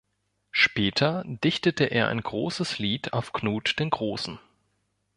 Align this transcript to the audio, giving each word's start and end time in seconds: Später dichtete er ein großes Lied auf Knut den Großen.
Später 0.49 1.23
dichtete 1.27 1.83
er 1.85 2.07
ein 2.07 2.21
großes 2.21 2.79
Lied 2.79 3.13
auf 3.13 3.33
Knut 3.33 3.75
den 3.77 3.91
Großen. 3.91 4.39